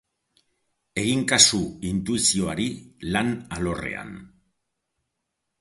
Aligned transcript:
Egin 1.01 1.19
kasu 1.31 1.59
intuizioari 1.91 2.67
lan 3.17 3.31
alorrean. 3.59 4.13